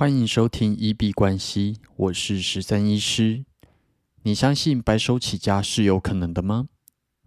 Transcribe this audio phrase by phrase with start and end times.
[0.00, 3.44] 欢迎收听一币关系，我是十三医师。
[4.22, 6.68] 你相信白手起家是有可能的吗？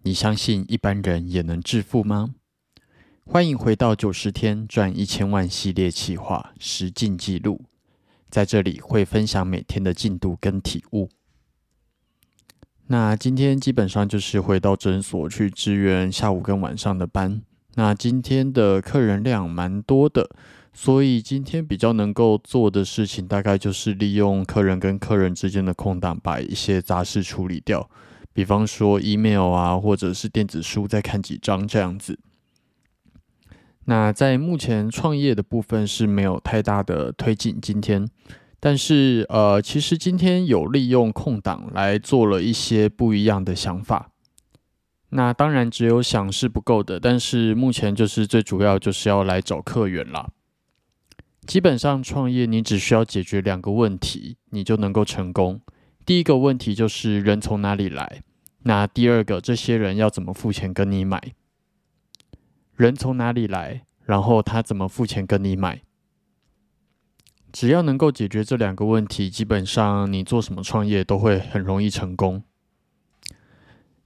[0.02, 2.34] 你相信一般人也能致富吗？
[3.24, 7.66] 欢迎回到九十天赚一千万系列企划实进记录，
[8.28, 11.08] 在这里会分享每天的进度跟体悟。
[12.88, 17.40] 那今天基本上就是回到诊所去支援下午跟晚上的班。
[17.76, 20.28] 那今天的客人量蛮多的。
[20.76, 27.88] 所以今天比较能够做的事情，大概就是利用客人跟客人之间的空档，把一些杂事处理掉。
[28.32, 32.18] 比方说 email 啊，或者是电子书，再看几张这样子。
[33.84, 38.08] 那在目前创业的部分是没有太大的推进，今天，
[38.58, 44.10] 但是呃，其实今天有利用空档来做了一些不一样的想法。
[45.10, 50.28] 那当然只有想是不够的，但是目前就是最主要就是要来找客源啦。
[51.46, 55.60] 基本上创业，你只需要解决两个问题，你就能够成功。
[56.06, 58.22] 第一个问题就是人从哪里来，
[58.62, 61.34] 那第二个，这些人要怎么付钱跟你买？
[62.76, 65.82] 人从哪里来，然后他怎么付钱跟你买？
[67.52, 72.42] 只要能够解决这两个问题，基本上你做什么创业都会很容易成功。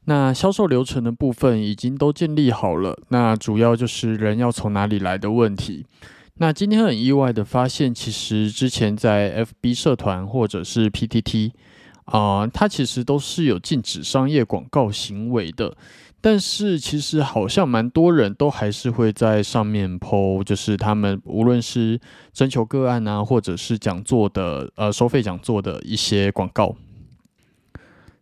[0.05, 5.87] 那销售流程的部分已经都建立好了，那主要就是人要从哪里来的问题。
[6.41, 11.51] 那今天很意外的发现，其实之前在 FB 社团或者是 PTT
[12.05, 15.77] 啊，它其实都是有禁止商业广告行为的。
[16.21, 22.01] 但是其实好像蛮多人都还是会在上面 PO，就是他们无论是
[22.33, 26.77] 征求个案啊，或者是讲座的呃收费讲座的一些广告。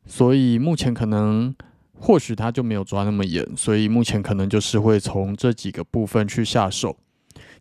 [0.07, 1.55] 所以目前可能
[1.99, 6.97] 或许他就没有抓那么严，所以目前可能就是会从这几个部分去下手。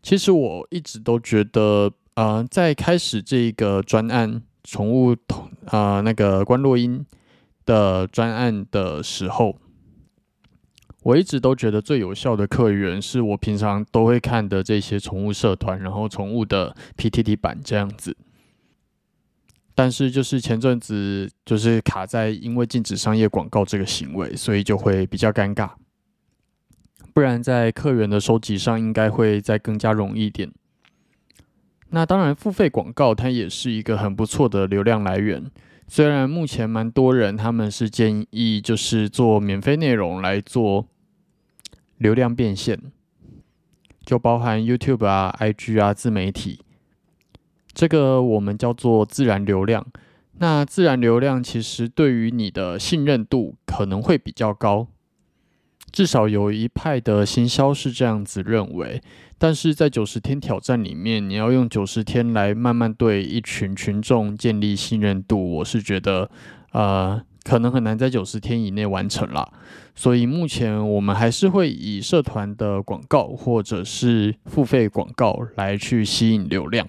[0.06, 7.04] 其实我一直都觉得，呃，在开始这个专案宠物同啊那个关洛英
[7.66, 9.58] 的专案的时候，
[11.02, 18.16] 我一直都觉得最有效的客源是我平常都会看的这些宠物社团，然后宠物的 PTT 版这样子。
[19.74, 25.72] 但是就是前阵子就是卡在因为禁止商业广告这个行为，所以就会比较尴尬。
[27.16, 30.52] 不然，在客源的收集上，应该会再更加容易一点。
[31.92, 35.50] 那当然，付费广告它也是一个很不错的流量来源。
[35.88, 40.88] 虽然目前蛮多人他们是建议就是做免费内容来做
[42.00, 42.78] 流量变现，
[44.04, 46.60] 就包含 YouTube 啊、IG 啊、自媒体，
[47.72, 49.88] 这个我们叫做自然流量。
[50.40, 54.90] 那自然流量其实对于你的信任度可能会比较高。
[55.96, 59.02] 至少有一派的行销是这样子认为，
[59.38, 66.30] 但是在九十天挑战里面，你要用九十天来慢慢对一群群众建立信任度，我是觉得，
[66.74, 69.54] 呃，可能很难在九十天以内完成了。
[69.96, 76.86] 所以目前我们还是会以社团的广告或者是付费广告来去吸引流量。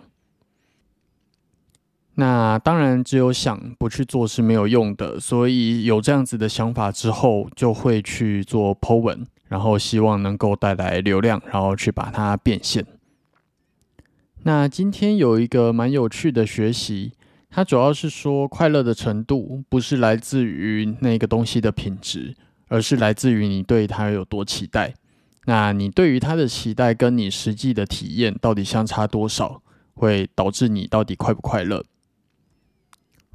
[2.19, 5.21] 那当然，只有想不去做是没有用的。
[5.21, 12.87] 所以有这样子的想法之后，就会去做 Po 文，然后希望能够带来流量，然后去把它变现。
[14.45, 17.13] 那今天有一个蛮有趣的学习，
[17.51, 22.35] 它主要是说快乐的程度不是来自于那个东西的品质，
[22.69, 24.95] 而是来自于你对它有多期待。
[25.45, 29.61] 那你对于它的期待跟你实际的体验到底相差多少，
[29.95, 31.85] 会导致你到底快不快乐？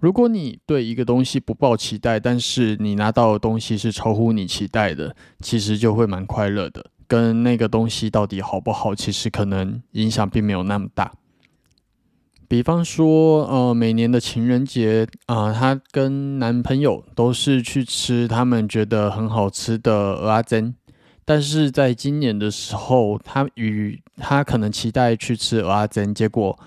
[0.01, 6.83] 如果你对一个东西不抱期待，但是你拿到的东西是超乎你期待的，其实就会蛮快乐的。
[7.07, 11.11] 跟那个东西到底好不好，其实可能影响并没有那么大。
[12.47, 20.73] 比方说，呃，每年的情人节啊，她跟男朋友都是去吃他们觉得很好吃的鹅阿珍，
[21.23, 26.57] 但是在今年的时候，她与她可能期待去吃鹅阿珍，结果。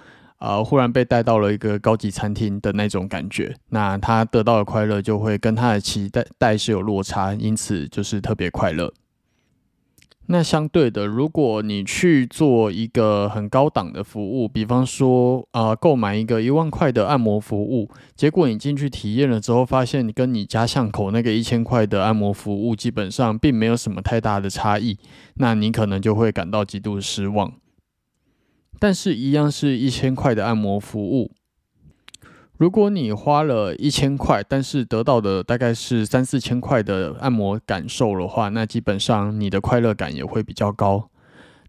[0.44, 8.92] 呃，忽然被带到了一个高级餐厅的那种感觉，那他得到的快乐就会跟他的期待待是有落差，因此就是特别快乐。
[10.26, 24.98] 那相对的，如果你去做一个很高档的服务，比方说啊，购买一个一万块的按摩服务，结果你进去体验了之后，发现跟你家巷口那个一千块的按摩服务基本上并没有什么太大的差异，
[25.36, 27.52] 那你可能就会感到极度失望。
[28.78, 31.30] 但是，一样是一千块的按摩服务。
[32.56, 41.10] 如果你花了一千块，但是得到的大概是三四千块的按摩感受的话，那基本上你的快乐感也会比较高。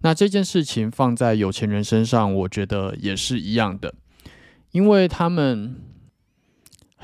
[0.01, 3.95] 那这件事情放在有钱人身上，我觉得也是一样的。
[4.71, 5.75] 因为他们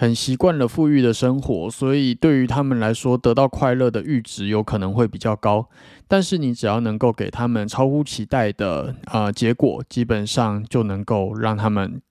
[0.02, 5.70] 很习惯了富裕的生活，所以对于他们来说，得到快乐的阈值有可能会比较高。
[6.08, 12.02] 但是你只要能够给他们超乎期待的啊结果，基本上就能够让他们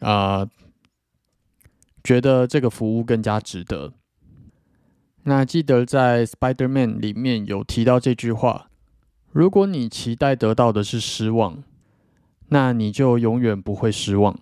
[0.00, 0.46] 啊
[2.04, 3.94] 觉得这个服务更加值得。
[5.22, 8.68] 那记得在 Spider-Man 里面有提到这句话：
[9.32, 11.64] 如果你期待得到的是失望，
[12.48, 14.38] 那你就永远不会失望。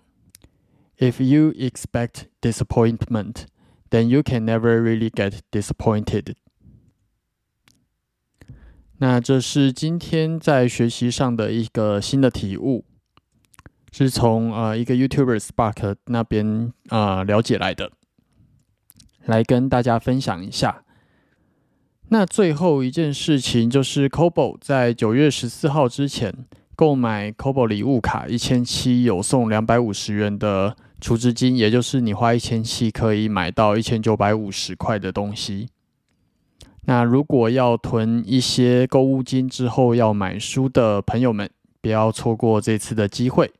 [1.01, 3.45] If you expect disappointment,
[3.89, 6.35] then you can never really get disappointed.
[8.97, 12.83] 那这是今天在学习上的一个新的体悟，
[13.93, 17.93] 是从呃一个 YouTuber Spark 那边啊了解来的，
[19.23, 20.83] 来跟大家分享一下。
[22.09, 30.75] 那最后一件事情就是 Kobo 在九月十四号之前购买 Kobo 礼物卡一千七，有送两百五十元的。
[31.01, 35.69] 储值金，也就是你花一千七可以买到一千九百五十块的东西。
[36.85, 41.49] 那如果要囤一些购物金之后要买书的朋友们，
[41.81, 43.51] 不要错过这次的机会。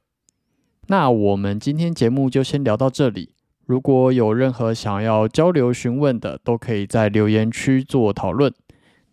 [0.87, 3.35] 那我们今天节目就先聊到这里。
[3.65, 8.51] 如果有任何想要交流询问的，都可以在留言区做讨论。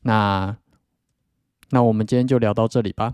[0.02, 0.56] 那
[1.70, 3.12] 那我们今天就聊到这里吧。